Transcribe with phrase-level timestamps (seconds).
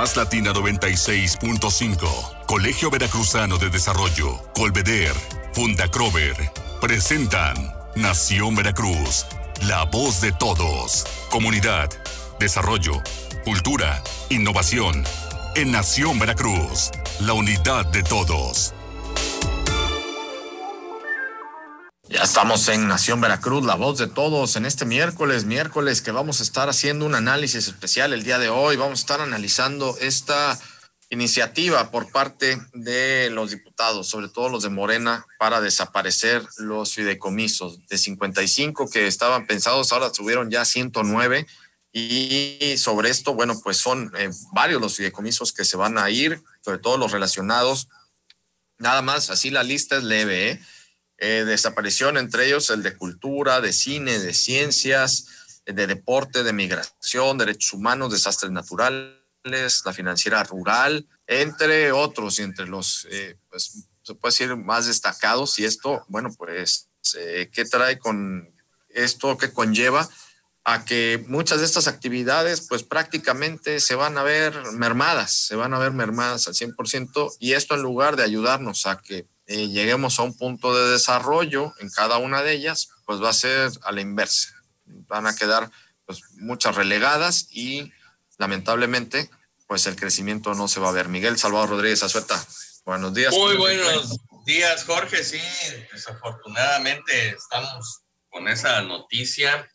[0.00, 5.12] Más Latina 96.5, Colegio Veracruzano de Desarrollo, Colveder,
[5.52, 6.34] Fundacrover,
[6.80, 9.26] presentan Nación Veracruz,
[9.60, 11.04] la voz de todos.
[11.28, 11.90] Comunidad,
[12.38, 13.02] desarrollo,
[13.44, 15.04] cultura, innovación.
[15.54, 18.72] En Nación Veracruz, la unidad de todos.
[22.10, 26.40] Ya estamos en Nación Veracruz, la voz de todos, en este miércoles, miércoles que vamos
[26.40, 28.76] a estar haciendo un análisis especial el día de hoy.
[28.76, 30.58] Vamos a estar analizando esta
[31.10, 37.86] iniciativa por parte de los diputados, sobre todo los de Morena, para desaparecer los fideicomisos
[37.86, 41.46] de 55 que estaban pensados, ahora subieron ya 109.
[41.92, 46.42] Y sobre esto, bueno, pues son eh, varios los fideicomisos que se van a ir,
[46.60, 47.86] sobre todo los relacionados.
[48.78, 50.60] Nada más, así la lista es leve, ¿eh?
[51.22, 55.26] Eh, desaparición, entre ellos el de cultura, de cine, de ciencias,
[55.66, 62.66] de deporte, de migración, derechos humanos, desastres naturales, la financiera rural, entre otros, y entre
[62.66, 65.58] los, eh, pues, se puede decir, más destacados.
[65.58, 68.52] Y esto, bueno, pues, eh, ¿qué trae con
[68.88, 70.08] esto que conlleva?
[70.62, 75.72] a que muchas de estas actividades pues prácticamente se van a ver mermadas, se van
[75.72, 80.20] a ver mermadas al 100% y esto en lugar de ayudarnos a que eh, lleguemos
[80.20, 83.90] a un punto de desarrollo en cada una de ellas, pues va a ser a
[83.90, 84.54] la inversa.
[84.84, 85.68] Van a quedar
[86.06, 87.92] pues, muchas relegadas y
[88.38, 89.28] lamentablemente
[89.66, 91.08] pues el crecimiento no se va a ver.
[91.08, 92.40] Miguel Salvador Rodríguez Azueta,
[92.84, 93.34] buenos días.
[93.34, 95.24] Muy buenos días, Jorge.
[95.24, 95.42] Sí,
[95.92, 99.68] desafortunadamente estamos con esa noticia.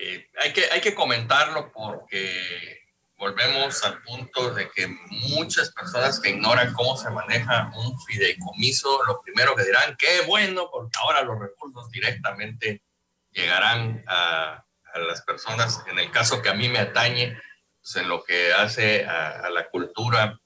[0.00, 2.77] Eh, hay, que, hay que comentarlo porque
[3.18, 9.20] volvemos al punto de que muchas personas que ignoran cómo se maneja un fideicomiso, lo
[9.20, 12.82] primero que dirán, qué bueno, porque ahora los recursos directamente
[13.32, 17.40] llegarán a, las personas, en el caso que a mí me atañe,
[17.80, 20.40] pues en lo que hace a, a, la cultura,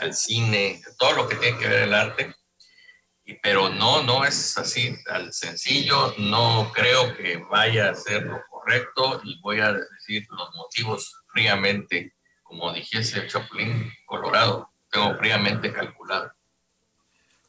[0.00, 2.32] al cine, todo lo que tiene que ver el arte.
[3.24, 8.40] Y, pero no, no es así al sencillo, no creo que vaya a ser lo
[8.48, 12.15] correcto y voy a decir los motivos fríamente
[12.46, 16.32] como dijese el Chapulín Colorado, tengo fríamente calculado.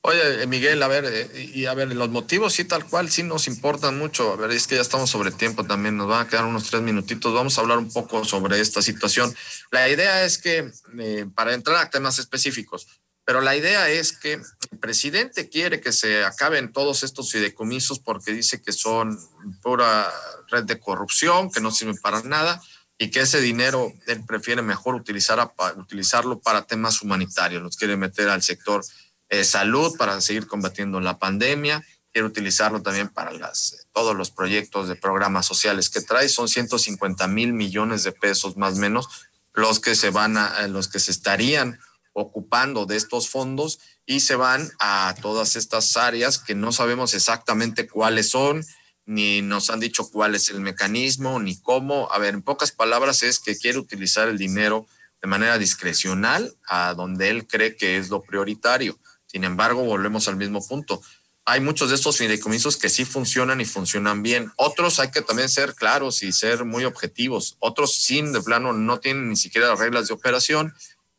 [0.02, 3.24] Oye, eh, Miguel, a ver, eh, y a ver, los motivos sí tal cual sí
[3.24, 4.32] nos importan mucho.
[4.32, 6.82] A ver, es que ya estamos sobre tiempo también, nos van a quedar unos tres
[6.82, 7.34] minutitos.
[7.34, 9.36] Vamos a hablar un poco sobre esta situación.
[9.72, 12.88] La idea es que, eh, para entrar a temas específicos,
[13.26, 14.34] pero la idea es que
[14.72, 19.20] el presidente quiere que se acaben todos estos fideicomisos porque dice que son
[19.62, 20.10] pura
[20.50, 22.62] red de corrupción, que no sirven para nada
[22.98, 27.62] y que ese dinero él prefiere mejor utilizar utilizarlo para temas humanitarios.
[27.62, 28.84] Los quiere meter al sector
[29.30, 31.86] eh, salud para seguir combatiendo la pandemia.
[32.12, 36.28] Quiere utilizarlo también para las, todos los proyectos de programas sociales que trae.
[36.30, 39.08] Son 150 mil millones de pesos más o menos
[39.54, 41.80] los que se van a, eh, los que se estarían
[42.14, 47.88] ocupando de estos fondos y se van a todas estas áreas que no sabemos exactamente
[47.88, 48.66] cuáles son,
[49.08, 52.12] ni nos han dicho cuál es el mecanismo, ni cómo.
[52.12, 54.86] A ver, en pocas palabras es que quiere utilizar el dinero
[55.22, 59.00] de manera discrecional a donde él cree que es lo prioritario.
[59.26, 61.02] Sin embargo, volvemos al mismo punto.
[61.46, 64.52] Hay muchos de estos fideicomisos que sí funcionan y funcionan bien.
[64.58, 67.56] Otros hay que también ser claros y ser muy objetivos.
[67.60, 70.74] Otros sin de plano no tienen ni siquiera las reglas de operación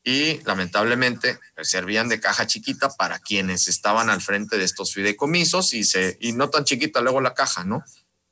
[0.08, 5.74] y lamentablemente pues, servían de caja chiquita para quienes estaban al frente de estos fideicomisos
[5.74, 7.84] y, se, y no tan chiquita luego la caja, ¿no?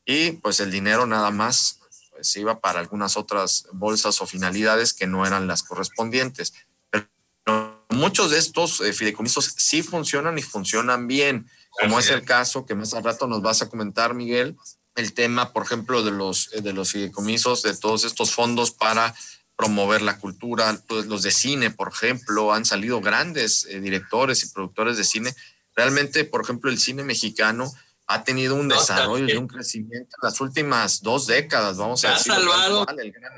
[0.06, 1.80] Y pues el dinero nada más
[2.12, 6.54] pues, iba para algunas otras bolsas o finalidades que no eran las correspondientes.
[6.88, 11.46] Pero muchos de estos eh, fideicomisos sí funcionan y funcionan bien,
[11.78, 14.56] como es el caso que más al rato nos vas a comentar, Miguel,
[14.94, 19.14] el tema, por ejemplo, de los, de los fideicomisos, de todos estos fondos para
[19.56, 20.78] promover la cultura.
[20.86, 25.34] Pues, los de cine, por ejemplo, han salido grandes eh, directores y productores de cine.
[25.74, 27.72] Realmente, por ejemplo, el cine mexicano
[28.06, 32.32] ha tenido un desarrollo y un crecimiento en las últimas dos décadas, vamos a decir.
[32.32, 32.86] salvado.
[32.96, 33.32] El gran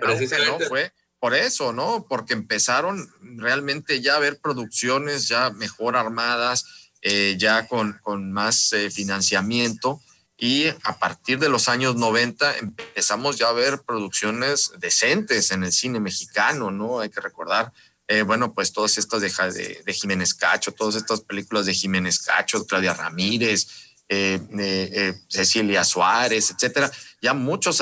[0.46, 0.66] ¿no?
[0.68, 2.06] Fue por eso, ¿no?
[2.08, 6.66] Porque empezaron realmente ya a ver producciones ya mejor armadas,
[7.00, 10.02] eh, ya con, con más eh, financiamiento
[10.40, 15.72] y a partir de los años 90 empezamos ya a ver producciones decentes en el
[15.72, 17.00] cine mexicano, ¿no?
[17.00, 17.72] Hay que recordar,
[18.06, 22.64] eh, bueno, pues todas estas de, de, Jiménez Cacho, todas estas películas de Jiménez Cacho,
[22.66, 23.66] Claudia Ramírez,
[24.08, 26.88] eh, eh, Cecilia Suárez, etcétera.
[27.20, 27.80] Ya muchos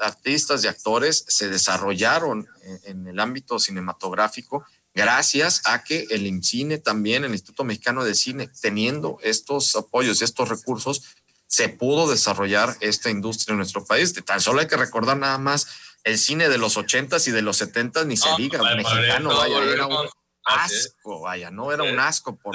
[0.00, 2.48] artistas y actores se desarrollaron
[2.84, 4.64] en, el ámbito cinematográfico
[4.94, 10.24] gracias a que el IMCINE también, el Instituto Mexicano de Cine, teniendo estos apoyos, y
[10.24, 11.02] estos recursos,
[11.46, 14.12] se pudo desarrollar esta industria en nuestro país.
[14.24, 15.68] Tan solo hay que recordar nada más
[16.04, 19.86] El cine de los ochentas y de los setentas ni se diga, mexicano, vaya, era
[19.86, 20.08] un
[20.44, 22.54] asco, vaya, no era un asco por,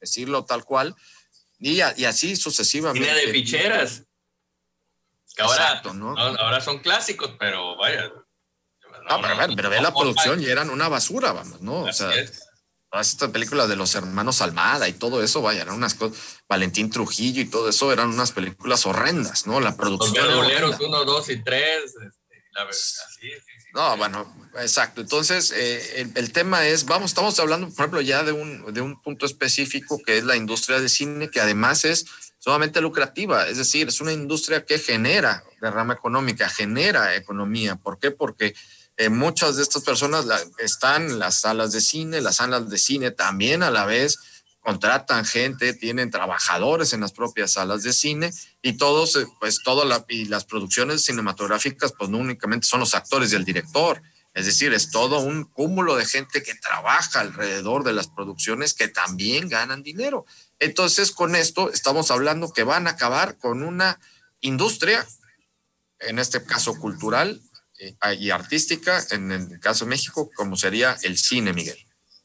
[0.00, 0.94] decirlo tal cual.
[1.58, 3.08] Y, y así sucesivamente.
[3.08, 4.02] Cine de ficheras.
[5.36, 5.82] Que ahora,
[6.38, 8.10] ahora son clásicos, pero vaya.
[9.08, 11.82] No, pero, pero, ve la producción y eran una basura, vamos, ¿no?
[11.82, 12.10] O sea,
[12.94, 16.16] todas estas películas de los hermanos Almada y todo eso, vaya, eran unas cosas,
[16.48, 19.58] Valentín Trujillo y todo eso eran unas películas horrendas, ¿no?
[19.58, 20.24] La producción.
[20.24, 23.32] Los boleros uno, dos y tres, este, la verdad, así,
[23.74, 25.00] No, bueno, exacto.
[25.00, 29.02] Entonces, eh, el, tema es, vamos, estamos hablando, por ejemplo, ya de un, de un
[29.02, 32.06] punto específico que es la industria de cine, que además es
[32.38, 37.74] sumamente lucrativa, es decir, es una industria que genera derrama económica, genera economía.
[37.74, 38.12] ¿Por qué?
[38.12, 38.54] Porque
[38.96, 40.26] eh, muchas de estas personas
[40.58, 44.18] están en las salas de cine, las salas de cine también a la vez
[44.64, 48.32] contratan gente, tienen trabajadores en las propias salas de cine
[48.62, 53.30] y todos, eh, pues todo la, las producciones cinematográficas, pues no únicamente son los actores
[53.32, 54.00] y el director,
[54.32, 58.88] es decir, es todo un cúmulo de gente que trabaja alrededor de las producciones que
[58.88, 60.24] también ganan dinero.
[60.58, 64.00] Entonces, con esto estamos hablando que van a acabar con una
[64.40, 65.06] industria,
[66.00, 67.42] en este caso cultural,
[68.18, 71.78] y artística, en el caso de México, como sería el cine, Miguel.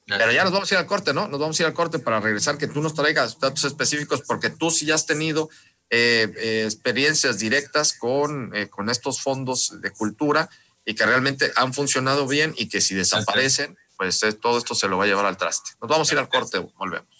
[0.05, 1.27] Pero ya nos vamos a ir al corte, ¿no?
[1.27, 4.49] Nos vamos a ir al corte para regresar, que tú nos traigas datos específicos, porque
[4.49, 5.49] tú sí has tenido
[5.91, 10.49] eh, eh, experiencias directas con, con estos fondos de cultura
[10.83, 14.97] y que realmente han funcionado bien y que si desaparecen, pues todo esto se lo
[14.97, 15.71] va a llevar al traste.
[15.81, 17.18] Nos vamos a ir al corte, volvemos.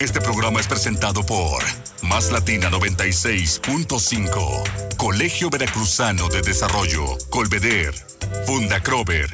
[0.00, 1.62] Este programa es presentado por
[2.02, 7.94] Más Latina 96.5, Colegio Veracruzano de Desarrollo, Colveder,
[8.44, 9.30] Funda Crover.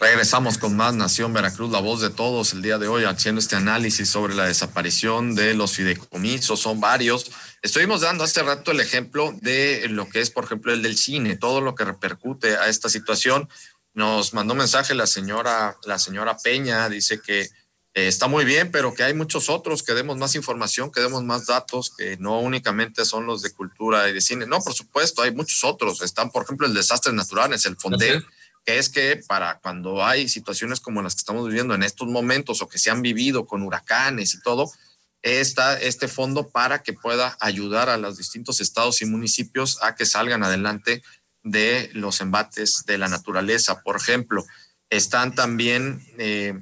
[0.00, 3.54] Regresamos con más Nación Veracruz, la voz de todos el día de hoy, haciendo este
[3.54, 6.58] análisis sobre la desaparición de los fideicomisos.
[6.58, 7.30] Son varios.
[7.62, 11.36] Estuvimos dando hace rato el ejemplo de lo que es, por ejemplo, el del cine,
[11.36, 13.48] todo lo que repercute a esta situación.
[13.94, 17.48] Nos mandó un mensaje la señora, la señora Peña, dice que
[17.94, 21.24] eh, está muy bien, pero que hay muchos otros que demos más información, que demos
[21.24, 24.46] más datos, que no únicamente son los de cultura y de cine.
[24.46, 26.00] No, por supuesto, hay muchos otros.
[26.00, 28.24] Están, por ejemplo, el desastre natural, es el FONDEL,
[28.64, 32.62] que es que para cuando hay situaciones como las que estamos viviendo en estos momentos
[32.62, 34.72] o que se han vivido con huracanes y todo,
[35.20, 40.06] está este fondo para que pueda ayudar a los distintos estados y municipios a que
[40.06, 41.02] salgan adelante
[41.42, 43.82] de los embates de la naturaleza.
[43.82, 44.46] Por ejemplo,
[44.88, 46.02] están también...
[46.16, 46.58] Eh,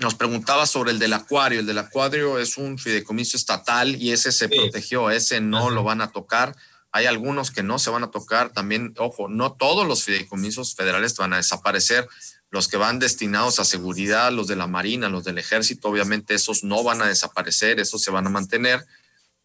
[0.00, 1.60] nos preguntaba sobre el del acuario.
[1.60, 6.00] El del acuario es un fideicomiso estatal y ese se protegió, ese no lo van
[6.00, 6.56] a tocar.
[6.90, 8.50] Hay algunos que no se van a tocar.
[8.50, 12.08] También, ojo, no todos los fideicomisos federales van a desaparecer.
[12.50, 16.64] Los que van destinados a seguridad, los de la Marina, los del Ejército, obviamente esos
[16.64, 18.84] no van a desaparecer, esos se van a mantener,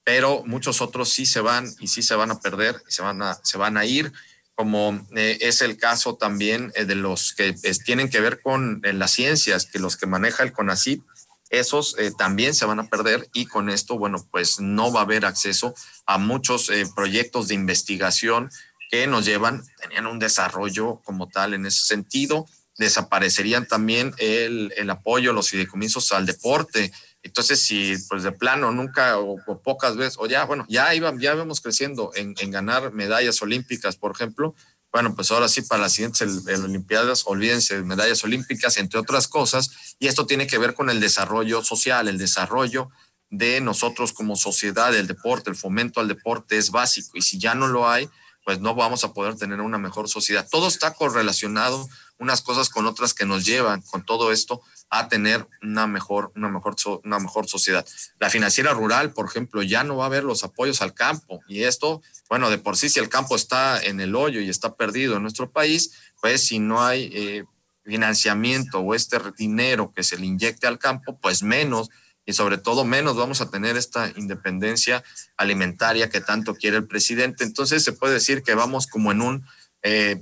[0.04, 3.40] pero muchos otros sí se van y sí se van a perder, se van a,
[3.44, 4.12] se van a ir
[4.56, 7.54] como eh, es el caso también eh, de los que
[7.86, 11.04] tienen que ver con eh, las ciencias, que los que maneja el CONACYT,
[11.52, 15.26] esos también se van a perder y con esto, bueno, pues no va a haber
[15.26, 15.76] acceso
[16.08, 18.50] a muchos proyectos de investigación
[18.90, 22.48] que nos llevan, tenían un desarrollo como tal en ese sentido.
[22.78, 26.92] Desaparecerían también el, el apoyo, los fideicomisos al deporte,
[27.26, 31.34] entonces, si pues de plano nunca o, pocas veces, o ya, bueno, ya iban, ya
[31.34, 34.54] íbamos creciendo en, ganar medallas olímpicas, por ejemplo,
[34.92, 39.96] bueno, pues ahora sí, para las siguientes Olimpiadas, olvídense de medallas olímpicas, entre otras cosas,
[39.98, 42.92] y esto tiene que ver con el desarrollo social, el desarrollo
[43.32, 47.56] de nosotros como sociedad, el deporte, el fomento al deporte es básico, y si ya
[47.56, 48.08] no lo hay,
[48.46, 50.48] pues no vamos a poder tener una mejor sociedad.
[50.50, 55.48] Todo está correlacionado, unas cosas con otras que nos llevan con todo esto a tener
[55.62, 57.86] una mejor, una mejor, una mejor sociedad.
[58.20, 61.64] La financiera rural, por ejemplo, ya no va a haber los apoyos al campo y
[61.64, 65.16] esto, bueno, de por sí si el campo está en el hoyo y está perdido
[65.16, 67.44] en nuestro país, pues si no hay eh,
[67.84, 71.90] financiamiento o este dinero que se le inyecte al campo, pues menos
[72.26, 75.04] y sobre todo menos vamos a tener esta independencia
[75.38, 77.44] alimentaria que tanto quiere el presidente.
[77.44, 79.46] Entonces se puede decir que vamos como en un
[79.84, 80.22] eh,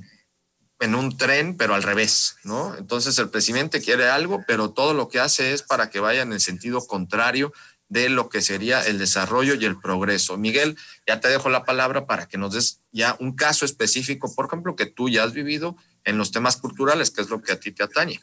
[0.80, 2.76] en un tren, pero al revés, ¿no?
[2.76, 6.34] Entonces el presidente quiere algo, pero todo lo que hace es para que vaya en
[6.34, 7.54] el sentido contrario
[7.88, 10.36] de lo que sería el desarrollo y el progreso.
[10.38, 14.48] Miguel, ya te dejo la palabra para que nos des ya un caso específico, por
[14.48, 17.60] ejemplo, que tú ya has vivido en los temas culturales, que es lo que a
[17.60, 18.20] ti te atañe.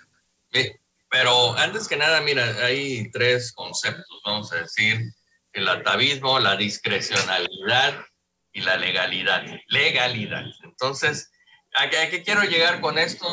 [0.52, 0.72] Sí,
[1.08, 5.12] pero antes que nada, mira, hay tres conceptos, vamos a decir,
[5.52, 8.04] el atavismo, la discrecionalidad
[8.52, 9.44] y la legalidad.
[9.68, 10.44] Legalidad.
[10.64, 11.30] Entonces,
[11.74, 13.26] ¿A qué, quiero llegar con esto?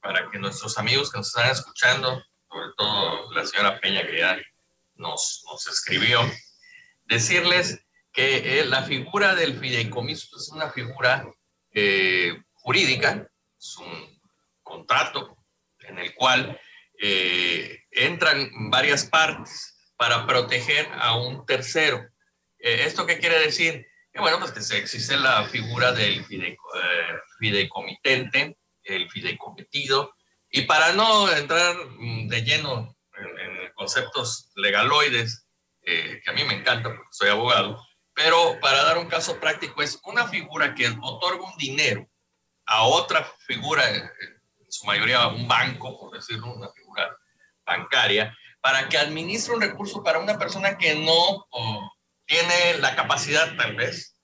[0.00, 4.38] Para que nuestros amigos que nos están escuchando, sobre todo la señora Peña que ya
[4.94, 6.20] nos, nos escribió,
[7.04, 11.26] decirles que eh, la figura del fideicomiso es una figura
[11.72, 14.20] eh, jurídica, es un
[14.62, 15.36] contrato
[15.80, 16.58] en el cual
[17.00, 22.08] eh, entran varias partes para proteger a un tercero.
[22.58, 23.86] ¿Esto qué quiere decir?
[24.12, 26.24] Que bueno, pues que existe la figura del
[27.38, 30.14] fideicomitente, el fideicometido,
[30.50, 35.46] y para no entrar mm, de lleno en, conceptos legaloides,
[35.82, 37.80] que a mí me encanta porque soy abogado,
[38.12, 42.08] pero para dar un caso práctico, es una figura que otorga un dinero
[42.66, 44.10] a otra figura, en
[44.68, 47.16] su mayoría un banco, por decirlo, una figura
[47.64, 51.46] bancaria, para que administre un recurso para una persona que no
[52.28, 54.14] tiene la capacidad tal vez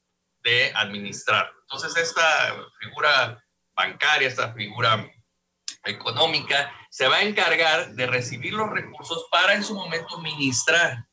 [0.44, 1.50] de administrar.
[1.62, 3.42] Entonces esta figura
[3.74, 5.10] bancaria, esta figura
[5.84, 11.06] económica, se va a encargar de recibir los recursos para en su momento ministrar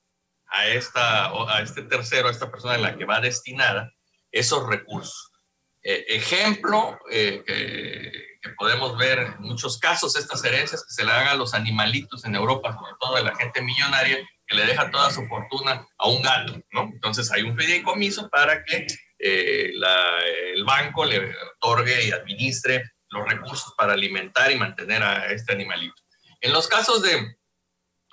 [0.47, 3.89] a, esta, a este tercero, a esta persona en la que va destinada
[4.29, 5.31] esos recursos.
[5.83, 11.27] Eh, ejemplo eh, que, podemos ver en muchos casos, estas herencias que se le dan
[11.27, 14.17] a los animalitos en Europa, sobre todo a la gente millonaria,
[14.55, 16.89] le deja toda su fortuna a un gato, ¿no?
[16.93, 18.87] Entonces hay un fideicomiso para que
[19.19, 19.71] eh,
[20.53, 25.95] el banco le otorgue y administre los recursos para alimentar y mantener a este animalito.
[26.39, 27.37] En los casos de,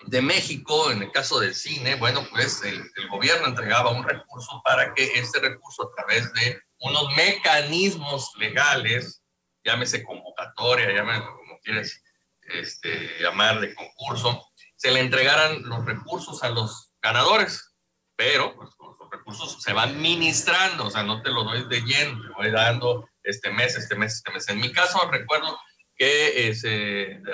[0.06, 4.92] de México, en el caso del cine, bueno, pues el, gobierno entregaba un recurso para
[4.94, 9.22] que este recurso a través de unos mecanismos legales,
[9.64, 12.02] llámese convocatoria, llámese como quieres
[12.42, 14.47] este, llamar de concurso,
[14.78, 17.74] se le entregaran los recursos a los ganadores,
[18.16, 22.22] pero pues, los recursos se van ministrando, o sea, no te lo doy de lleno,
[22.22, 24.48] te voy dando este mes, este mes, este mes.
[24.48, 25.58] En mi caso recuerdo
[25.96, 26.52] que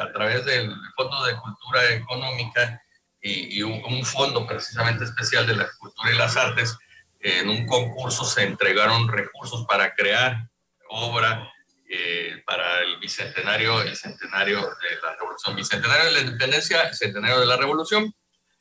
[0.00, 2.82] a través del Fondo de Cultura Económica
[3.20, 6.76] y, un, fondo precisamente especial de la cultura y las artes,
[7.20, 10.48] en un concurso se entregaron recursos para crear
[10.88, 11.50] obra
[11.96, 17.46] eh, para el bicentenario, el centenario de la revolución, bicentenario de la independencia, centenario de
[17.46, 18.12] la revolución.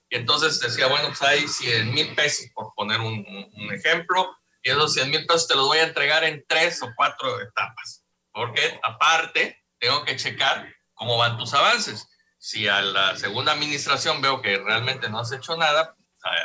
[0.10, 4.70] Y entonces decía, bueno, pues hay 100 mil pesos, por poner un, un ejemplo, y
[4.70, 8.06] esos 100 mil pesos te los voy a entregar en tres o cuatro etapas.
[8.32, 12.08] Porque aparte, tengo que checar cómo van tus avances.
[12.38, 15.96] Si a la segunda administración veo que realmente no has hecho nada,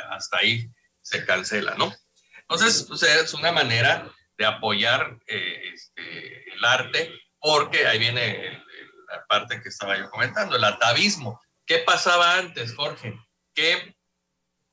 [0.09, 0.69] hasta ahí
[1.01, 1.93] se cancela, ¿no?
[2.41, 8.63] Entonces, pues, es una manera de apoyar eh, este, el arte, porque ahí viene
[9.09, 11.41] la parte que estaba yo comentando, el atavismo.
[11.65, 13.19] ¿Qué pasaba antes, Jorge?
[13.53, 13.93] Que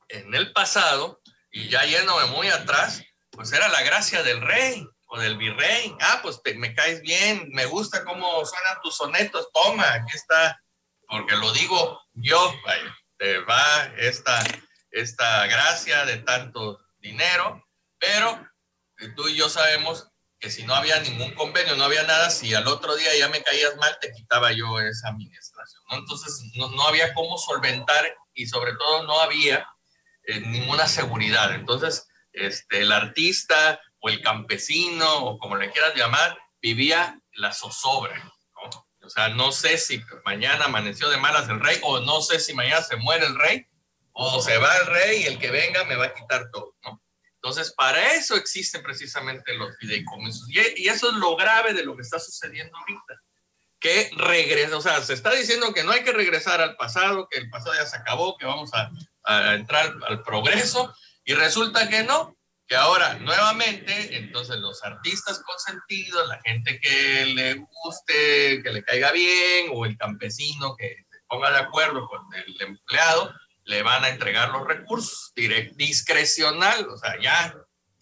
[0.07, 1.21] en el pasado,
[1.51, 5.93] y ya yéndome muy atrás, pues era la gracia del rey o del virrey.
[5.99, 10.61] Ah, pues me caes bien, me gusta cómo suenan tus sonetos, toma, aquí está,
[11.09, 12.55] porque lo digo yo,
[13.17, 14.41] te va esta,
[14.91, 17.67] esta gracia de tanto dinero,
[17.99, 18.47] pero
[19.15, 20.07] tú y yo sabemos
[20.39, 23.41] que si no había ningún convenio, no había nada, si al otro día ya me
[23.41, 25.97] caías mal, te quitaba yo esa administración, ¿no?
[25.97, 29.67] Entonces no, no había cómo solventar y sobre todo no había
[30.23, 31.53] eh, ninguna seguridad.
[31.53, 38.31] Entonces, este, el artista o el campesino, o como le quieras llamar, vivía la zozobra.
[39.03, 42.53] O sea, no sé si mañana amaneció de malas el rey, o no sé si
[42.53, 43.65] mañana se muere el rey,
[44.11, 46.75] o se va el rey y el que venga me va a quitar todo.
[46.83, 47.01] ¿no?
[47.47, 50.49] Entonces, para eso existen precisamente los fideicomisos.
[50.49, 53.21] Y, eso es lo grave de lo que está sucediendo ahorita.
[53.79, 57.37] Que regresa, o sea, se está diciendo que no hay que regresar al pasado, que
[57.37, 58.91] el pasado ya se acabó, que vamos a,
[59.23, 62.35] a entrar al progreso, y resulta que no,
[62.67, 69.13] que ahora nuevamente, entonces los artistas consentidos, la gente que le guste, que le caiga
[69.13, 73.33] bien, o el campesino que se ponga de acuerdo con el empleado,
[73.67, 77.55] le van a entregar los recursos direct, discrecional, o sea, ya,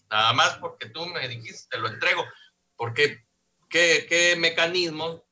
[0.08, 2.24] nada más porque tú me dijiste, te lo entrego,
[2.76, 3.24] porque
[3.68, 5.22] qué, qué mecanismos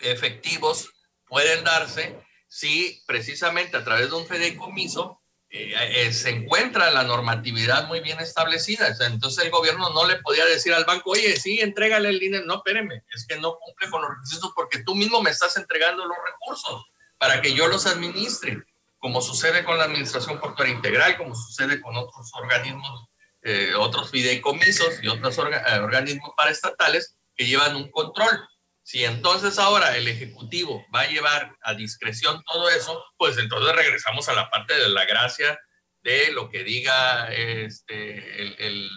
[0.00, 0.90] efectivos
[1.26, 7.88] pueden darse si precisamente a través de un fideicomiso eh, eh, se encuentra la normatividad
[7.88, 8.94] muy bien establecida.
[9.00, 12.44] entonces el gobierno no le podía decir al banco, oye, sí, entrégale el dinero.
[12.44, 16.04] No, espéreme, es que no cumple con los requisitos porque tú mismo me estás entregando
[16.04, 16.84] los recursos
[17.16, 18.62] para que yo los administre,
[18.98, 23.06] como sucede con la Administración Portuaria Integral, como sucede con otros organismos,
[23.42, 28.46] eh, otros fideicomisos y otros organismos paraestatales que llevan un control.
[28.82, 34.28] Si entonces ahora el Ejecutivo va a llevar a discreción todo eso, pues entonces regresamos
[34.28, 35.58] a la parte de la gracia
[36.02, 38.90] de lo que diga este, el, el,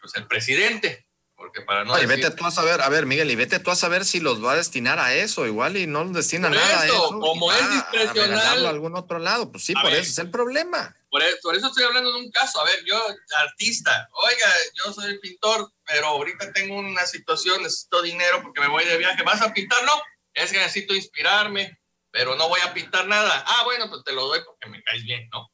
[0.00, 1.03] pues el presidente.
[1.44, 2.02] Porque para no.
[2.02, 4.42] y vete tú a saber, a ver, Miguel, y vete tú a saber si los
[4.42, 7.20] va a destinar a eso, igual y no los destina nada a eso.
[7.20, 8.64] Como es discrecional.
[8.64, 10.96] A algún otro lado, pues sí, por eso es el problema.
[11.10, 12.62] por, eso, por eso estoy hablando de un caso.
[12.62, 12.98] A ver, yo,
[13.36, 18.86] artista, oiga, yo soy pintor, pero ahorita tengo una situación, necesito dinero porque me voy
[18.86, 19.22] de viaje.
[19.22, 19.84] ¿Vas a pintar?
[19.84, 19.92] No,
[20.32, 21.78] es que necesito inspirarme,
[22.10, 23.44] pero no voy a pintar nada.
[23.46, 25.50] Ah, bueno, pues te lo doy porque me caes bien, ¿no?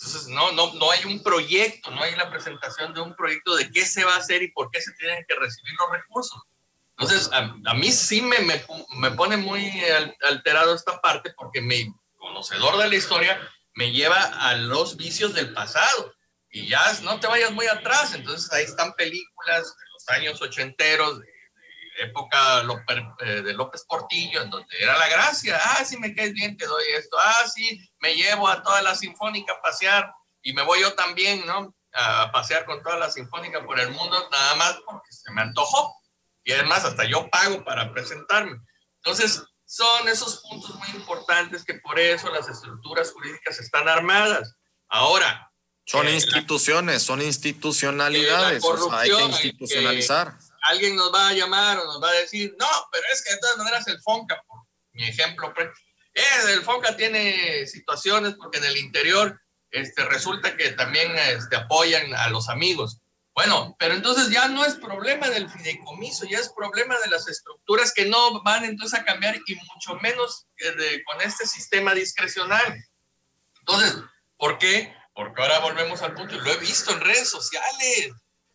[0.00, 3.68] Entonces, no, no, no hay un proyecto, no hay la presentación de un proyecto de
[3.72, 6.40] qué se va a hacer y por qué se tienen que recibir los recursos.
[6.96, 8.64] Entonces, a, mí sí me, me,
[8.96, 9.72] me, pone muy
[10.22, 13.40] alterado esta parte porque me, conocedor de la historia,
[13.74, 16.14] me lleva a los vicios del pasado.
[16.50, 18.14] Y ya no te vayas muy atrás.
[18.14, 21.20] Entonces, ahí están películas de los años ochenteros,
[21.98, 22.62] época
[23.20, 25.58] eh, de López Portillo, en donde era la gracia.
[25.62, 27.16] Ah, sí, me caes bien, te doy esto.
[27.20, 30.12] Ah, sí, me llevo a toda la sinfónica a pasear
[30.42, 31.74] y me voy yo también, ¿no?
[31.92, 35.94] A pasear con toda la sinfónica por el mundo, nada más porque se me antojó.
[36.44, 38.58] Y además, hasta yo pago para presentarme.
[39.02, 44.54] Entonces, son esos puntos muy importantes que por eso las estructuras jurídicas están armadas.
[44.88, 45.50] Ahora.
[45.84, 48.62] Son eh, instituciones, son institucionalidades.
[48.92, 53.04] hay que institucionalizar alguien nos va a llamar o nos va a decir, no, pero
[53.12, 54.60] es que de todas maneras el FONCA, por
[54.92, 55.68] mi ejemplo, pues,
[56.14, 62.28] el FONCA tiene situaciones porque en el interior este, resulta que también este, apoyan a
[62.28, 63.00] los amigos.
[63.34, 67.92] Bueno, pero entonces ya no es problema del fideicomiso, ya es problema de las estructuras
[67.94, 70.48] que no van entonces a cambiar y mucho menos
[71.06, 72.76] con este sistema discrecional.
[73.60, 73.94] Entonces,
[74.36, 74.92] ¿por qué?
[75.14, 78.10] Porque ahora volvemos al punto, y lo he visto en redes sociales,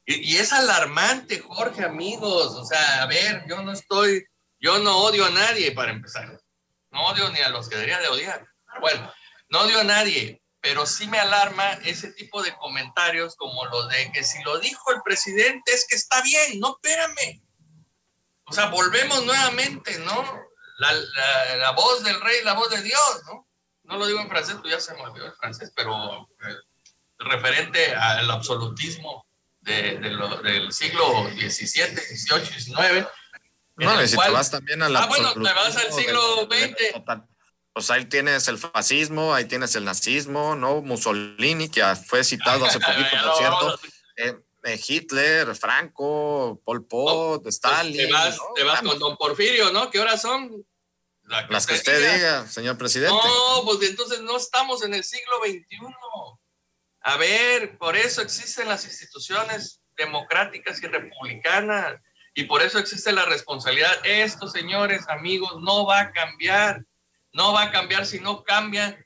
[0.06, 2.56] y, es alarmante, Jorge, amigos.
[2.56, 4.26] O sea, a ver, yo no estoy,
[4.60, 6.40] yo no odio a nadie para empezar.
[6.92, 8.46] No odio ni a los que debería de odiar.
[8.82, 9.12] Bueno,
[9.50, 14.12] no odio a nadie, pero sí me alarma ese tipo de comentarios como lo de
[14.12, 17.42] que si lo dijo el presidente es que está bien, no, espérame.
[18.46, 20.42] O sea, volvemos nuevamente, ¿no?
[20.80, 20.92] La,
[21.58, 23.48] la, voz del rey, la voz de Dios, ¿no?
[23.84, 26.56] No lo digo en francés, tú ya se me olvidó el francés, pero eh,
[27.20, 29.23] referente al absolutismo
[29.64, 30.00] de,
[30.44, 33.08] del siglo XVII, XVIII, XIX.
[33.76, 35.04] No, y si te vas también a la...
[35.04, 37.02] Ah, bueno, te vas al siglo XX.
[37.74, 40.82] Pues ahí tienes el fascismo, ahí tienes el nazismo, ¿no?
[40.82, 43.80] Mussolini, que fue citado hace poquito, por cierto.
[44.18, 47.98] Eh, eh, Hitler, Franco, Pol Pot, pues, Stalin.
[47.98, 49.90] Te vas, te vas con Don Porfirio, ¿no?
[49.90, 50.64] ¿Qué horas son?
[51.24, 53.16] Las que usted diga, señor presidente.
[53.16, 55.78] No, pues entonces no estamos en el siglo XXI.
[57.04, 62.00] A ver, por eso existen las instituciones democráticas y republicanas
[62.34, 63.92] y por eso existe la responsabilidad.
[64.04, 66.84] Esto, señores, amigos, no va a cambiar.
[67.34, 69.04] No va a cambiar si no cambian,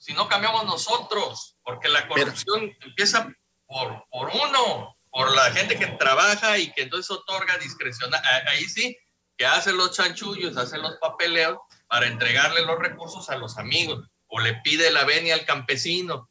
[0.00, 3.32] si no cambiamos nosotros, porque la corrupción empieza
[3.66, 8.10] por, por uno, por la gente que trabaja y que entonces otorga discreción.
[8.48, 8.96] Ahí sí,
[9.36, 14.40] que hace los chanchullos, hace los papeleos para entregarle los recursos a los amigos, o
[14.40, 16.29] le pide la venia al campesino,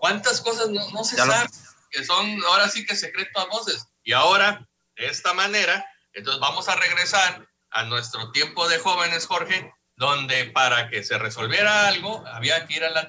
[0.00, 1.48] ¿Cuántas cosas no, se saben?
[1.90, 3.86] Que son ahora sí que secreto a voces.
[4.02, 9.72] Y ahora, de esta manera, entonces vamos a regresar a nuestro tiempo de jóvenes, Jorge,
[9.96, 13.00] donde para que se resolviera algo había que ir a la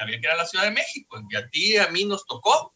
[0.00, 1.20] había que ir a la Ciudad de México.
[1.28, 2.73] Y a ti, a mí nos tocó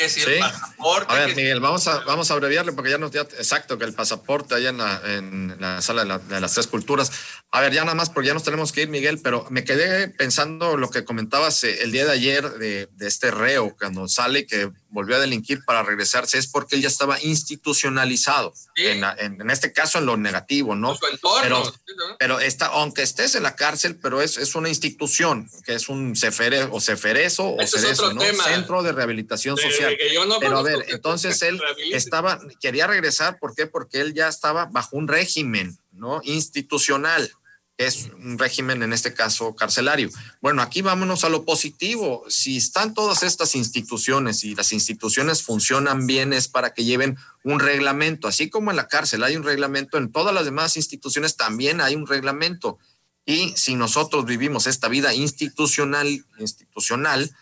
[0.00, 1.12] que si el pasaporte.
[1.12, 3.92] A ver, Miguel, vamos a, vamos a abreviarle porque ya nos dio exacto que el
[3.92, 7.12] pasaporte allá en la, en la sala de, de, las tres culturas.
[7.50, 10.08] A ver, ya nada más porque ya nos tenemos que ir, Miguel, pero me quedé
[10.08, 14.46] pensando lo que comentabas eh, el día de ayer de, de este reo, cuando sale
[14.46, 18.52] que volvió a delinquir para regresarse, es porque él ya estaba institucionalizado.
[18.76, 20.98] En, en, este caso, en lo negativo, ¿no?
[21.42, 21.72] pero,
[22.18, 26.16] pero está, aunque estés en la cárcel, pero es, es una institución, que es un
[26.16, 28.22] cefere, o ceferezo o cerezo, ¿no?
[28.22, 29.96] Centro de Rehabilitación Social.
[30.40, 31.60] pero a ver, entonces él
[31.92, 33.66] estaba, quería regresar, ¿por qué?
[33.66, 36.20] Porque él ya estaba bajo un régimen, ¿no?
[36.24, 37.30] Institucional
[37.80, 40.10] es un régimen, en este caso, carcelario.
[40.42, 42.24] Bueno, aquí vámonos a lo positivo.
[42.28, 47.58] Si están todas estas instituciones y las instituciones funcionan bien, es para que lleven un
[47.58, 48.28] reglamento.
[48.28, 51.94] Así como en la cárcel hay un reglamento, en todas las demás instituciones también hay
[51.94, 52.78] un reglamento.
[53.24, 57.34] Y si nosotros vivimos esta vida institucional, institucional,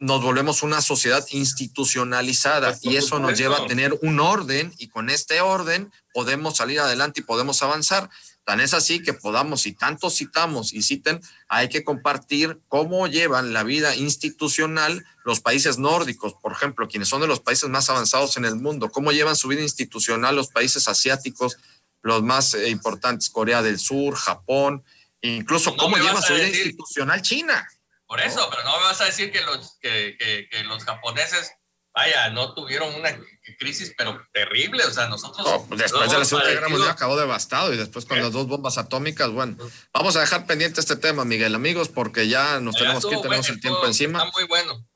[0.00, 5.10] nos volvemos una sociedad institucionalizada y eso nos lleva a tener un orden y con
[5.10, 8.08] este orden podemos salir adelante y podemos avanzar.
[8.44, 13.52] Tan es así que podamos, si tanto citamos y citen, hay que compartir cómo llevan
[13.52, 18.36] la vida institucional los países nórdicos, por ejemplo, quienes son de los países más avanzados
[18.36, 21.58] en el mundo, cómo llevan su vida institucional los países asiáticos,
[22.02, 24.82] los más eh, importantes, Corea del Sur, Japón,
[25.20, 27.68] incluso cómo lleva su vida institucional China.
[28.08, 30.16] Por eso, pero no me vas a decir que los, que,
[30.50, 31.52] que, los japoneses
[31.94, 33.10] vaya, no tuvieron una
[33.58, 34.82] crisis, pero terrible.
[34.84, 35.46] O sea, nosotros.
[35.68, 38.78] Pues después de la Segunda Guerra Mundial acabó devastado y después con las dos bombas
[38.78, 39.58] atómicas, bueno,
[39.92, 43.48] vamos a dejar pendiente este tema, Miguel, amigos, porque ya nos tenemos que ir, tenemos
[43.50, 44.20] el tiempo encima.
[44.20, 44.86] Está muy bueno.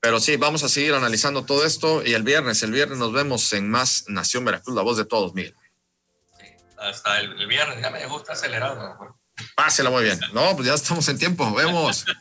[0.00, 3.52] Pero sí, vamos a seguir analizando todo esto y el viernes, el viernes nos vemos
[3.52, 5.54] en más Nación Veracruz, la voz de todos, Miguel.
[6.40, 6.46] Sí,
[6.78, 9.14] hasta el, viernes, ya me gusta acelerado.
[9.54, 10.18] Pásela muy bien.
[10.32, 12.04] No, pues ya estamos en tiempo, vemos.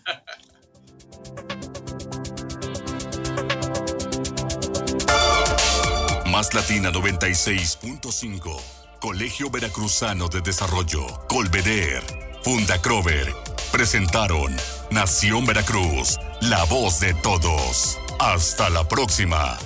[6.31, 8.57] Más Latina 96.5.
[9.01, 11.05] Colegio Veracruzano de Desarrollo.
[11.27, 12.01] Colveder.
[12.41, 13.33] Funda Crover.
[13.73, 14.55] Presentaron
[14.91, 16.17] Nación Veracruz.
[16.39, 17.99] La voz de todos.
[18.17, 19.57] Hasta la próxima.